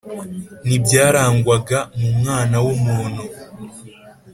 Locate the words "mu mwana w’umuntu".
1.99-3.21